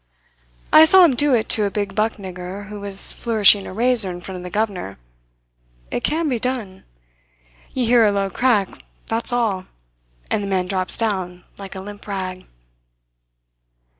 I 0.73 0.85
saw 0.85 1.05
him 1.05 1.15
do 1.15 1.35
it 1.35 1.47
to 1.49 1.65
a 1.65 1.69
big 1.69 1.93
buck 1.93 2.13
nigger 2.13 2.69
who 2.69 2.79
was 2.79 3.11
flourishing 3.11 3.67
a 3.67 3.71
razor 3.71 4.09
in 4.09 4.19
front 4.21 4.37
of 4.37 4.43
the 4.43 4.49
governor. 4.49 4.97
It 5.91 6.03
can 6.03 6.27
be 6.27 6.39
done. 6.39 6.85
You 7.75 7.85
hear 7.85 8.03
a 8.07 8.11
low 8.11 8.31
crack, 8.31 8.83
that's 9.05 9.31
all 9.31 9.67
and 10.31 10.41
the 10.43 10.47
man 10.47 10.65
drops 10.65 10.97
down 10.97 11.43
like 11.59 11.75
a 11.75 11.83
limp 11.83 12.07
rag." 12.07 12.47